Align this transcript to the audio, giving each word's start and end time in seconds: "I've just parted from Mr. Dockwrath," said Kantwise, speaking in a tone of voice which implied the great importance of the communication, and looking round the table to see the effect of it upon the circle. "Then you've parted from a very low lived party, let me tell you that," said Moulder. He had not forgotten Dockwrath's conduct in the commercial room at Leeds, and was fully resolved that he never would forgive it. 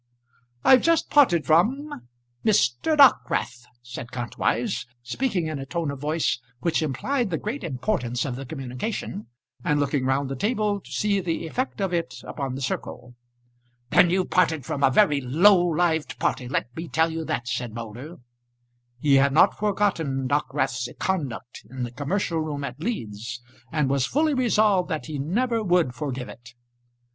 "I've 0.63 0.81
just 0.81 1.11
parted 1.11 1.45
from 1.45 2.07
Mr. 2.43 2.97
Dockwrath," 2.97 3.67
said 3.83 4.11
Kantwise, 4.11 4.87
speaking 5.03 5.45
in 5.45 5.59
a 5.59 5.65
tone 5.67 5.91
of 5.91 6.01
voice 6.01 6.39
which 6.61 6.81
implied 6.81 7.29
the 7.29 7.37
great 7.37 7.63
importance 7.63 8.25
of 8.25 8.35
the 8.35 8.43
communication, 8.43 9.27
and 9.63 9.79
looking 9.79 10.05
round 10.07 10.27
the 10.27 10.35
table 10.35 10.79
to 10.81 10.91
see 10.91 11.19
the 11.19 11.45
effect 11.45 11.79
of 11.79 11.93
it 11.93 12.15
upon 12.23 12.55
the 12.55 12.63
circle. 12.63 13.13
"Then 13.91 14.09
you've 14.09 14.31
parted 14.31 14.65
from 14.65 14.81
a 14.81 14.89
very 14.89 15.21
low 15.21 15.63
lived 15.71 16.17
party, 16.17 16.47
let 16.47 16.75
me 16.75 16.87
tell 16.87 17.11
you 17.11 17.23
that," 17.25 17.47
said 17.47 17.75
Moulder. 17.75 18.17
He 18.99 19.17
had 19.17 19.31
not 19.33 19.55
forgotten 19.59 20.27
Dockwrath's 20.27 20.89
conduct 20.99 21.63
in 21.69 21.83
the 21.83 21.91
commercial 21.91 22.39
room 22.39 22.63
at 22.63 22.79
Leeds, 22.79 23.39
and 23.71 23.87
was 23.87 24.07
fully 24.07 24.33
resolved 24.33 24.89
that 24.89 25.05
he 25.05 25.19
never 25.19 25.63
would 25.63 25.93
forgive 25.93 26.27
it. 26.27 26.55